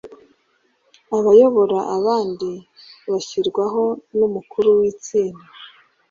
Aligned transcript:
Abayobora 1.17 1.77
abandi 1.97 2.49
bashyirwaho 3.11 3.83
n’ 4.17 4.19
umukuru 4.27 4.69
w’ 4.79 4.81
istinda 4.91 5.45